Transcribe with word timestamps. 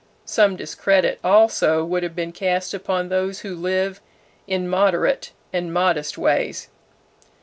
Some 0.25 0.55
discredit 0.55 1.19
also 1.23 1.85
would 1.85 2.01
have 2.01 2.15
been 2.15 2.31
cast 2.31 2.73
upon 2.73 3.09
those 3.09 3.41
who 3.41 3.55
live 3.55 4.01
in 4.47 4.67
moderate 4.67 5.31
and 5.53 5.71
modest 5.71 6.17
ways. 6.17 6.69